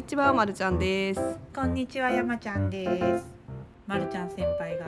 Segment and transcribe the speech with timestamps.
[0.00, 1.20] にちは、まるちゃんです。
[1.54, 3.26] こんにちは、山ちゃんです。
[3.86, 4.86] まるちゃん先輩が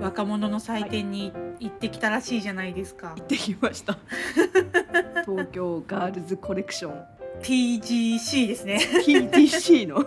[0.00, 3.10] 若者の祭典に行ってきたらしいじゃないですか。
[3.10, 3.98] 行ってきました。
[5.26, 7.04] 東京ガールズコレクション
[7.42, 8.78] TGC ですね。
[9.06, 10.02] TTC の？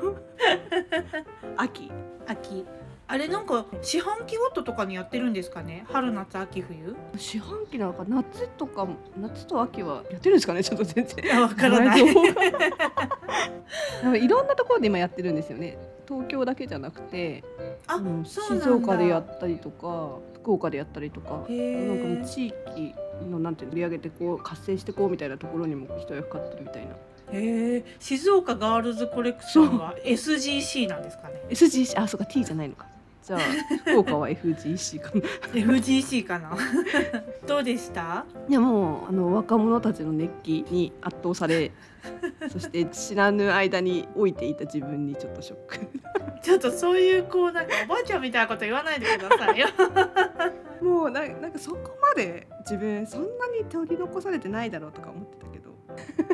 [1.56, 1.92] 秋。
[2.26, 2.66] 秋。
[3.10, 5.86] あれなんか四半期ごととかにやってるんですかね？
[5.90, 6.94] 春夏秋冬？
[7.18, 10.62] 四半期なんか夏とかも夏と秋はやってるんですかね？
[10.64, 11.26] ちょっと全然。
[11.26, 12.02] いやわからない。
[12.02, 12.06] い
[14.28, 15.78] ろんなところで今やってるんですよね。
[16.08, 17.44] 東京だけじゃなくて、
[17.88, 18.26] あ、うん。
[18.26, 21.46] 静岡でやったりとか、福岡でやったりとか。
[21.50, 22.28] へなんか。
[22.28, 22.94] 地域
[23.30, 26.92] のなんていうの売り上げてこう活性してこうみたいなところにも一役買ってるみたいな。
[27.32, 27.84] へえ。
[28.00, 32.86] 静岡ガールズコレクションは SGC なんですかね？SGC あそうか T じゃないのか。
[33.28, 33.40] じゃあ
[33.84, 35.22] 福岡は FGC かな。
[35.52, 36.58] FGC かな。
[37.46, 38.24] どうでした？
[38.48, 41.74] いやもうあの若者たちの熱気に圧倒され
[42.50, 45.90] そして知らぬ間に老いていた自分にちょっとショック
[46.42, 49.68] ちょっとそういうこうなんかおばあちゃんみたいなこと言わないでくださいよ。
[50.82, 55.72] もうななんかそこまで自分そんなに取り残されてないだろうとか思ってたけど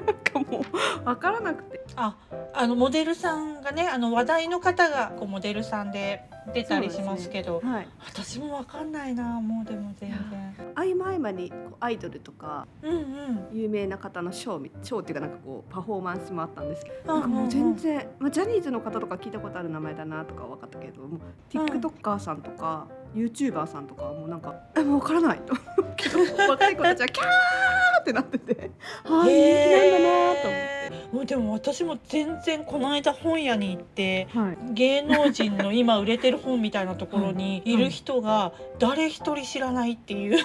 [0.06, 2.18] なんかもう分からなくてあ、
[2.54, 7.88] あのモデルさんがね、あの話題の方がこうモデルさんで出たりしますけど、はい。
[8.06, 10.74] 私もわかんないな、もうでも全然。
[10.76, 13.48] 合間合間にアイドルとかうんうん。
[13.52, 25.56] 有名な方のショーみショーっていうかなんかこうパフォーマンスもあったんですけどもう全然、まあ、ジャニーズの方とか聞いたことある名前だなとかは分かったけどもう TikToker さんとか、YouTuber さんとかはもうなんか「えもう分からない」と
[25.96, 28.72] けど 若い子たちはキャーってなってて
[29.06, 30.73] ああ人気なんだなと思って。
[31.12, 34.58] もうでも私も全然この間本屋に行ってはい。
[34.74, 37.78] 芸能人の 今売れてる本みたいなところにい。
[37.78, 40.38] る人が誰一人知らないっていう。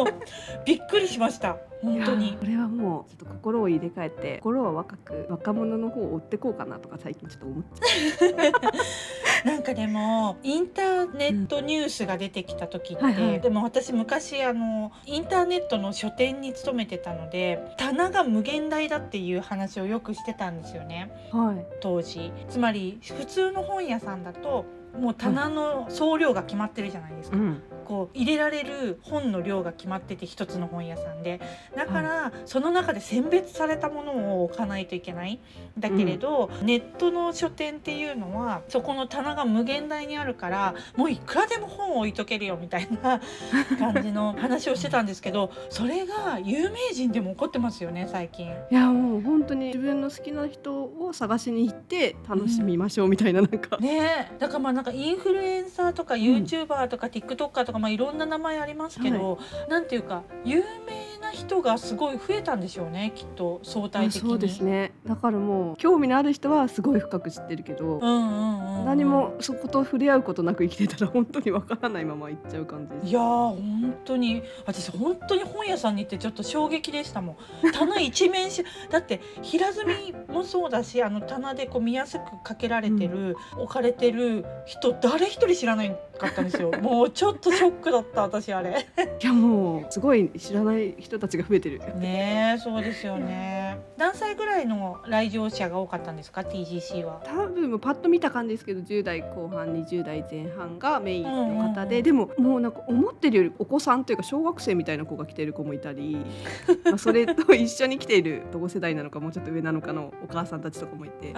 [0.64, 1.56] びっくりしました。
[1.82, 2.36] 本当に。
[2.38, 8.70] これはもうちょっと心を入れ替えて心は若く若者の方を追ってこうかなとか最近ちょっと思っちゃ
[9.44, 13.40] なんかでもインターネットニュースが出てきた時って、はいはい。
[13.40, 21.10] でも私昔あのインターネットの書店に勤めてたので棚が無限大だっていう話をよくしてたんですよね。
[21.32, 21.36] う。
[21.36, 21.66] はい。
[21.80, 22.32] 当時。
[22.48, 24.64] つまり普通の本屋さんだと
[24.98, 27.62] もう棚の総量が決まってるじゃないですか、ん。
[27.84, 31.40] こう入れられる本の量が決まってて一つの本屋さんで。
[31.76, 35.40] だから、その中で選別されたものを置かないといけない。
[35.78, 43.20] だけれど、ネットの書店っていうのはそこの棚が無限大にあるからもういくらでも本を置いとけるよみたいな
[43.78, 48.46] 感じの話をしてたんですけどそれが有名人でも起こってますよね最近。
[48.46, 53.76] いやもう本当に自分の好きな人を探しに行って楽しみましょうみたいななんか。
[53.78, 64.28] ねえだからまあなんかインフルエンサーとか YouTuber とか TikToker とかまあいろんな名前ありますけど、なんていうか有名な人がすごい増えたんでしょうねきっと相対的に。
[64.28, 64.92] そうですね。
[65.06, 73.10] だからもう興味のある人はすごい深く知ってるけど、うんうんうんうん、何もそこと触れ合うことなく生きてたら本当にわからないまま行っちゃう感じ。
[73.10, 88.86] いやー本当に私本当に本屋さんに行ってちょっと衝撃でしたもん棚一面しだって平積みもそうだしあの棚でこう見やすくかけられてる、置かれてる人誰一人知らないかったんですよもうちょっとショックだった私あれ
[89.22, 91.78] いやもうすごい知らない人たちが増えてる。
[91.98, 93.78] ねえそうですよね。
[93.96, 97.20] 何歳ぐらいの来場者が多かったんですか？TGC は。
[97.24, 106.16] 多分パッと見た感じですけど10代後半20代前半がメインの方で、でももうなんか思ってるよりお子さんというか小学生みたいな子が来てる子もいたり
[106.84, 111.30] まあそれと一緒に来ている同世代なのかもうちょっと上なのかのお母さんたちとかもいて。
[111.30, 111.32] 意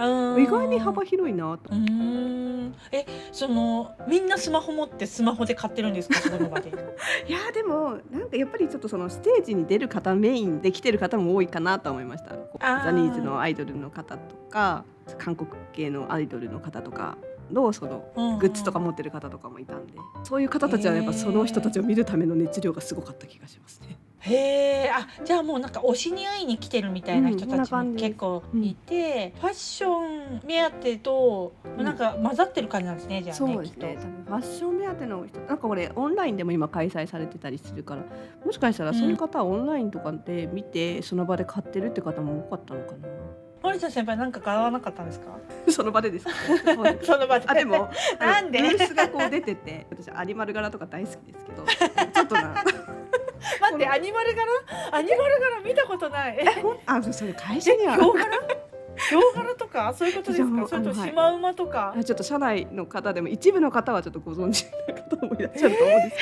[0.47, 1.73] 外に幅広いなと。
[2.91, 6.19] えそのみんなスマホ持ってスマホで買ってるんですか？
[6.19, 6.69] そこの場で
[7.27, 12.31] いやでもなんかやっぱりちょっとそのステージに出る方メインで来てる方も多いかなと思いました。
[12.31, 14.83] ジャニーズのアイドルの方とか
[15.17, 17.17] 韓国系のアイドルの方とか
[17.51, 19.93] のそのグッズとか持ってる方とかもいたんで
[20.23, 23.97] そういう方たちはやっぱその人たちを見るための熱量がすごかった気がしますね。
[24.25, 29.89] へえあじゃあもうなんか推しに会いに来てるみたいな人たちもじ結構いて、ファッショ
[30.37, 33.97] ン目当てとうんなんか混ざってる感じなんですねじゃあねそうですね。
[34.25, 38.03] ファッション目当ての人、なんかこれオンラインでも今開催されてたりするから、
[38.45, 42.93] もしかしたらそういう方はオンラインとかで見て、その場で買ってるって方も多かったのか
[43.61, 45.37] 森田先輩なんか買わなかったんですか？
[45.67, 45.71] な。
[45.73, 46.31] その場でですか？
[47.03, 48.61] その場であでもなんで？
[48.61, 51.65] ブースがこう出てて、私アニマル柄とか大好きですけど、
[52.13, 52.53] ちょっとな。
[53.61, 54.45] 待ってアニマル柄？
[54.91, 56.37] アニマル柄見たことない。
[56.85, 57.95] あ、それ会社には。
[57.95, 58.27] ヒョウ柄？
[59.19, 59.93] ウ柄とか？
[59.97, 60.67] そういうことですか？
[60.67, 66.21] それとシマウマとか、あちょっと社内の方でも一部の方はちょっとご存知の方もいらっしゃると思うんです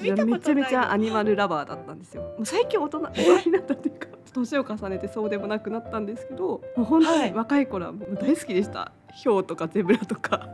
[0.00, 2.22] けど、 めちゃめちゃアニマルラバーだったんですよ。
[2.22, 4.08] もう最近大人大人になったっていうか。
[4.34, 7.30] 年を重ねてそうでもなくなったんですけどもう本当はい。
[7.30, 10.46] に若い頃はもう大好きでした、ヒョウとかゼブラとか。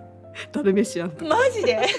[0.53, 1.35] ダルメシアンとか。
[1.37, 1.79] マジで？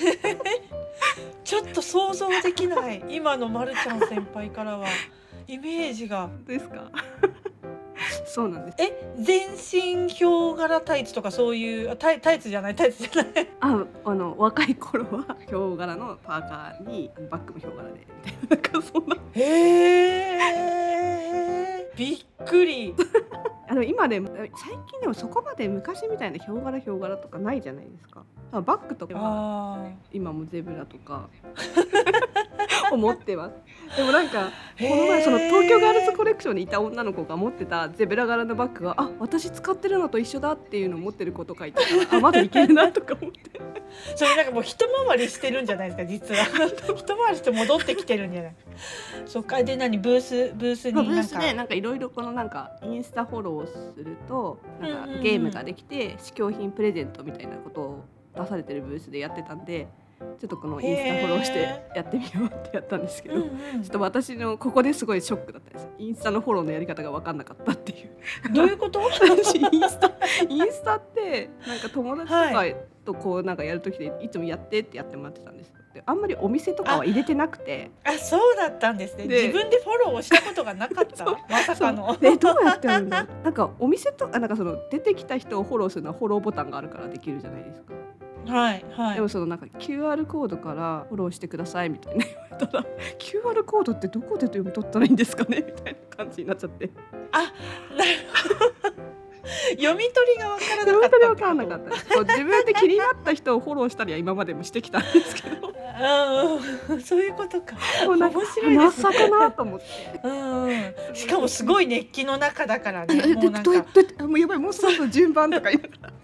[1.43, 3.03] ちょっと想像できない。
[3.09, 4.87] 今のまるちゃん先輩からは。
[5.47, 6.29] イメージが。
[6.47, 6.89] ですか？
[8.25, 8.77] そうなんです。
[8.79, 13.47] え全身ヒョウ柄タイツとかそういうあタイタイツじゃないタイツじゃない。
[13.59, 19.15] ああの若い頃は ヒョウ柄のパーカーにバッグもヒョウ柄でみたいななんかそんな。
[19.33, 20.37] へ
[21.79, 22.95] えびっくり。
[23.69, 24.47] あの今でも最
[24.87, 28.23] 近でもそこまで昔みたいなヒョウ柄ヒョウ柄とかないじゃないですか
[28.53, 29.13] あバッグとか。
[29.15, 31.27] はあ今もゼブラとか。
[32.91, 33.97] 思ってます。
[33.97, 34.89] でもなんかー。
[34.89, 43.61] この前その東京ガールズコレクションにいた女の子が持ってたゼブラ柄のバッグがあ私使ってるのと一緒だっていうのを持ってる子とかいたから あまだいけるなとか思って。
[44.15, 46.43] それなんかもう一回りしてるんじゃないですか実は。
[46.95, 48.55] 一回りして戻ってきてるんじゃない。
[49.25, 49.63] そっか。
[49.63, 58.05] で何ブースブースにまあ、ブなんかースでなんかいろいろこのなんかインスタフォローするとなんかゲームができて試供品プレゼントみたいなことを
[58.35, 59.87] 出されてるブースでやってたんで
[60.39, 68.53] ちょっとこのインスタフォローしてやってみようってやったんですけど、うんうんちょっと私のここですごいショックだったんですインスタのフォローのやり方が分かんなかったっていう。
[68.53, 69.01] どういうこと？
[69.01, 70.11] 私インスタ
[70.47, 72.75] インスタってなんか友達とかはい。
[73.03, 77.91] とこうなんかやる時でいつもやってってやってもらってたんですよであんまりお店とかは入れてなくて。
[78.03, 79.27] あそうだったんですね。
[79.27, 81.25] で自分でフォローをしたことがなかった。
[81.49, 82.17] まさかの。
[82.17, 83.43] でどうやってやるんだろう。
[83.43, 87.93] なんかお店とあなんかその出てきた人をフォローするのはフォローボタンがあるからできるじゃないですか、
[88.45, 89.15] はいはい。
[89.15, 92.85] でもそのなんか QR コードからフォローしてくださいみたいな言われたら
[93.19, 95.63] QR コードってどこで読み取ったらいいんですかね？
[95.65, 96.89] みたいな感じになっちゃって。
[97.31, 97.47] なる
[98.81, 99.12] ほど
[99.77, 102.33] 読み取りがわからなかった本当に分かんなかった。
[102.33, 105.67] 自分で気になった人をフォローしたりは今までもしてきたんですけど。
[105.67, 107.01] うんうん。
[107.01, 107.75] そういうことか。
[108.05, 109.13] もうなんか面白いですね。
[109.13, 109.85] かなと思って。
[110.23, 110.93] うんうん。
[111.13, 113.21] しかもすごい熱気の中だからね。
[113.25, 113.71] えもうなんか。
[113.71, 116.22] もうやばいもうそろそろ順番とか言いながら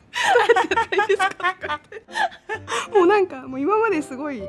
[2.94, 4.42] もうなんかもう今まですごい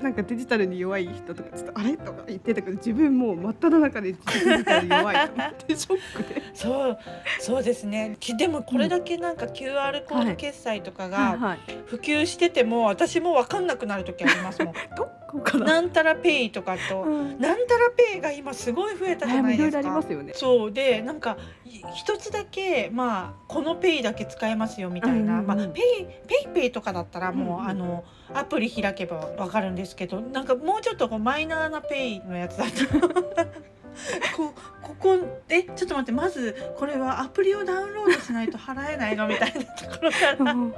[0.00, 4.18] なんかデジタルに弱い人とかちょっとあれとか言ってたけど自分もう真っ只中でデ
[4.58, 6.42] ジタル弱いと思ってショックで。
[6.54, 6.98] そう
[7.40, 15.64] そうですねきでもこれだけなんか QR コード決済とかがはい、普及してても私も分かんなくなる時ありますもん どこから？
[15.64, 19.88] なんたらペイとかとうんなんたらペイが今すごい増えたじゃないいろいろあですか。
[19.88, 20.32] りますよね。
[20.34, 25.46] そうでなんかい一つだけまあこのペイだけ使えますよみたいな、うんうんうん。
[25.46, 28.04] まあ、ペイペイペイとかだったらもう、うんうんあの
[28.34, 33.08] アプリ開けばわかるんですけどなんかもうちょっとこうマイナーなペイのやつだと
[34.36, 35.18] こここ
[35.48, 40.74] えちょっと待ってまずこれはアプリをダウンロードしないと払えないのみたいなところからうん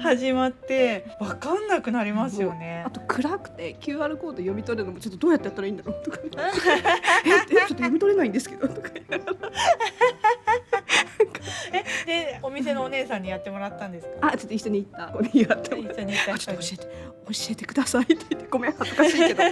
[0.00, 2.84] 始まってわかんなくなりますよね。
[2.86, 2.90] あ。
[2.90, 6.18] と暗くて QR コード読み取るのもちょっとどうやってやったらいいんだろうとか。
[7.26, 8.90] ええちょっと読み取れないんですけどとか
[12.06, 14.28] でお店のお姉さんにやってもらったんですか？
[14.32, 15.12] あちょっと一緒に行った。
[15.12, 16.02] 子にやってもらって。
[16.02, 16.34] 一緒に行った。
[16.34, 16.84] あちょっと教えて。
[17.26, 19.50] 教えてくださいって言ってごめん恥ずかしいけども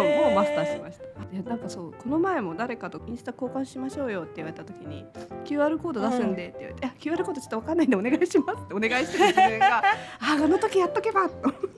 [0.00, 1.04] うもうマスターしました。
[1.04, 5.04] いやなんかそうこの前も誰かとインスタ交換しましょうよって言われた時に
[5.44, 7.78] QR コード出すんでって言われて、いや QR コードちょっとわかん。
[7.78, 9.82] ないんでお願いしますってお願いしてる自分があ
[10.20, 11.68] あの時やっとけばと思って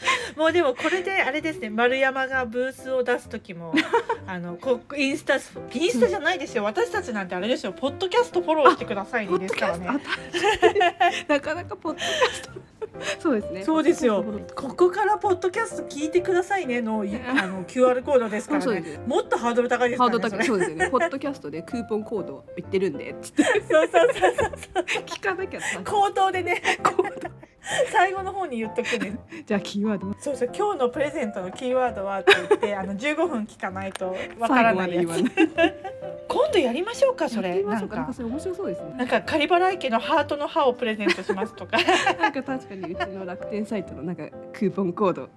[0.36, 3.74] もうでもこれであれですね丸山がブースを出す時も
[4.26, 5.40] あのこインスタイン
[5.90, 6.64] スタじゃないですよ。
[6.64, 7.72] 私たちなんてあれですよ。
[7.72, 9.86] ポッドキャストフォローしてくださいねですからね。
[11.28, 12.35] なかなかポッドキャスト
[13.26, 13.64] そうですね。
[13.64, 14.24] そうですよ。
[14.54, 19.00] ここからポッドキャスト聞いてくださいねのいあの QR コードですからね。
[19.04, 20.46] もっとハードル高いですハーからねそれド高い。
[20.46, 20.90] そうですよね。
[20.90, 23.42] ポッドキャストでクーポンコード言ってるんでっつって。
[23.42, 24.34] そうそうそう
[24.74, 25.80] そう聞かなきゃさ。
[25.82, 26.62] 口頭でね。
[27.90, 30.14] 最後の方に言っとくんですじゃあキーワード。
[30.20, 35.08] そうそう今日のプレゼントのキーワードはって言ってあの15分聞かないとわからないやつ
[36.46, 38.08] 今度やりましょうかそれなんみましょうか。
[38.18, 41.78] 面白そうですねなんか仮払い家のハートの歯をプレゼントしますとか。
[42.20, 45.28] なんか確かにうちの楽天サイトのなんかクーポンコード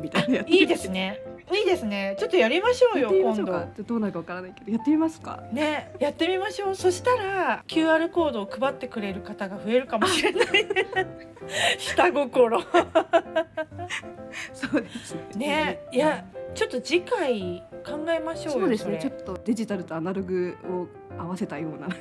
[0.00, 0.48] みたいなやつ。
[0.48, 1.20] いいですね。
[1.52, 2.16] いいですね。
[2.18, 3.44] ちょっとやりましょうよ今度。
[3.84, 5.42] どうなるかわからないけどやってみますか。
[5.52, 6.74] ねやってみましょう。
[6.74, 10.46] そしたら QR コードを配ってくれる方が増えるかもしれない。
[11.78, 12.62] 下心。
[14.52, 15.46] そうですね。
[15.46, 18.98] ねいやちょっと次回考えましょうよそうですね。
[19.00, 20.86] ちょれっとデジタルとアナログを
[21.20, 21.88] 合わせたような。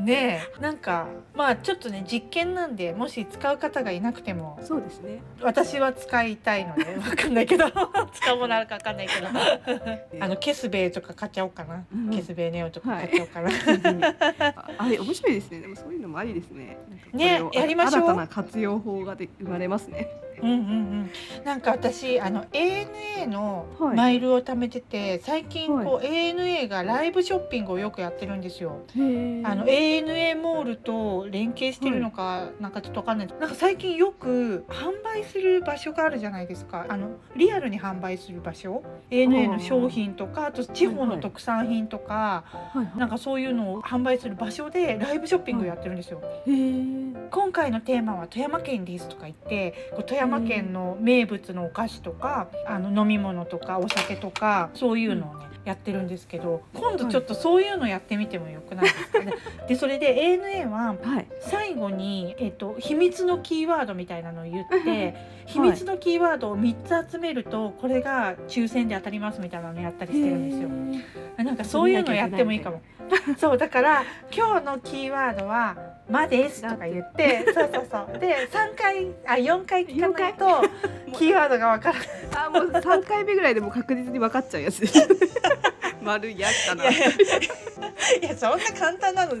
[0.00, 0.60] ねえ。
[0.60, 5.22] なんかまあちょっとね実験なんでもし使う方がいなくてもそうですね。
[5.42, 7.64] 私は使いたいので わかんないけど。
[8.12, 9.26] 使うものあるかわかんないけど。
[10.24, 12.10] あのケスベイとか買っちゃおうかな、うん。
[12.10, 13.50] ケスベイネオとか買っちゃおうかな、
[14.56, 15.60] ああれ面白いですね。
[15.60, 16.78] でもそういうのもありですね。
[17.12, 18.04] ねやりましょう。
[18.04, 20.08] 新たな活用法がで生まれますね
[20.42, 21.10] うんうんうん。
[21.44, 23.96] なんか私あの ANA のはい。
[23.96, 25.84] マイルを貯めてて、最近はい。
[25.84, 28.80] こう ANA がライブショッピングをよくやってるんですよ。
[29.44, 33.26] あの ANA モールと連携してるのか、なんかちょっとわかんない。
[33.38, 36.86] なんか最近よく販売する場所があるじゃないですか。
[36.88, 38.82] あのリアルに販売する場所。
[39.10, 46.20] ANA の商品とかあと地方の特産品とか、はいはなんかそういうのを販売する場所でライブショッピングをやってるんですよ。
[47.30, 59.34] 今回のテーマは富山県ですとか言ってこう富山県の名物のお菓子とかあの飲み物とかお酒とかそういうのをね、やってるんですけど今度ちょっとそういうのやってみてもよくないですかね。
[59.68, 61.26] でそれで ANA ははい。
[61.40, 64.82] 最後に、えっと、秘密のキーワードみたいなのを言っはい。
[64.82, 65.14] て
[65.46, 71.44] 秘密のキーワードを3つ集めるとこれが抽選で当たりますみたいなのやったりしてるんですよ。
[71.44, 72.80] なんかそういうのやってもいいかも。
[73.38, 75.76] そうだから今日のキーワードは
[76.08, 78.18] 「ま」ですとか言ってそうそうそう。
[78.20, 80.46] で3回あ4回聞かないと
[81.18, 82.08] キーワードがわからない。
[82.46, 84.82] あもう三回目ぐらいでもう確実に分かっちゃうやつ
[86.10, 86.90] 丸やったな。
[86.90, 86.94] い
[88.22, 89.32] やそんな簡単なの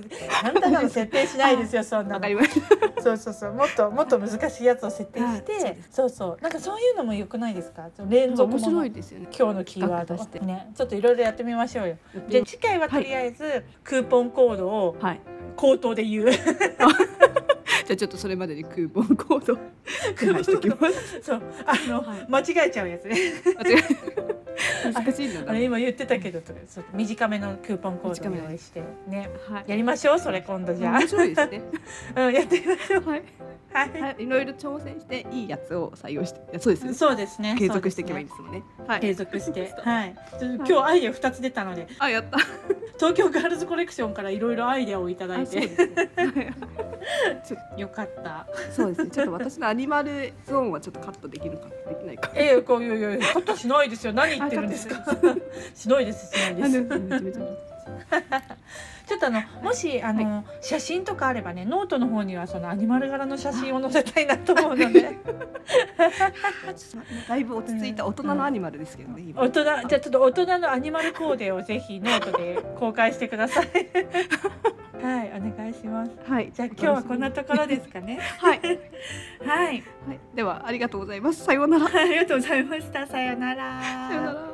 [0.42, 2.28] 簡単なの設定しないですよそんなの。
[3.02, 5.76] そうそうそうもっともっと難しいやつを設定して、はい。
[5.90, 6.42] そうそう。
[6.42, 7.88] なんかそういうのも良くないですか？
[8.08, 9.28] 連続も面白のいですよね。
[9.36, 10.38] 今日のキーワードして。
[10.40, 10.70] ね。
[10.76, 11.96] ちょっといろいろやってみましょうよ。
[12.28, 15.20] で次回はとりあえず、クーポンコードをはい。
[15.56, 16.30] 口頭で言う
[17.90, 19.58] じゃあちょっとそれまでにクーポンコード。
[20.16, 22.26] 手配しておきますそうあの、はい。
[22.28, 23.16] 間違えちゃうやつね。
[23.58, 23.74] 間違
[24.84, 25.50] え難しいんだな。
[25.50, 26.40] あれ今言ってたけど
[26.94, 29.28] 短めのクーポンコードを用意してね。
[29.48, 29.64] はい。
[29.66, 31.62] やりましょうそれ今度じゃ面白いですね。
[32.14, 33.08] あ、 うん、やってみましょう。
[33.08, 33.22] はい。
[33.72, 34.16] はい、はい。
[34.22, 36.86] いろいろ挑戦していいやつを採用してそうです。
[36.86, 37.56] よそうですね。
[37.58, 38.62] 継続していけばいいですもんね。
[38.86, 39.00] はい。
[39.00, 39.72] 継続して。
[39.82, 40.14] はい。
[40.40, 41.88] 今日アイデア二つ出たので。
[41.98, 42.38] あやった。
[42.98, 45.60] 東京ガールズコレクションからいろいろアイデアをいただいて。
[45.60, 46.54] ね
[47.76, 48.46] よかった。
[48.72, 49.10] そうですね。
[49.10, 54.12] ちょっと私のアニマルゾーンはちょっとカットできるかできないかえー、こういういやいやカットしないですよ。
[54.14, 54.96] 何言ってるんですか？
[55.74, 57.40] しないですしないあです
[59.06, 65.18] ちょっとあのもしあの、写真とかあればねノートの方にはそのアニマル柄の写真を載せたいなと思うので。
[67.28, 69.42] だいぶ落ち着いた大人のアニマルですけどね今。
[69.42, 73.66] 大人じゃあちょっと大人のアニマルコーデをぜひノートで公開してください
[75.02, 76.12] はいお願いします。
[76.24, 76.50] はい。
[76.52, 78.18] じゃあ今日はこんなところですかね。
[78.38, 78.60] はい、
[79.44, 79.66] はい。
[79.66, 79.82] はい、
[80.34, 81.44] ではありがとうございます。
[81.44, 81.86] さようなら。
[81.86, 83.06] ありがとうございました。
[83.06, 83.82] さようなら。
[83.82, 84.49] さようなら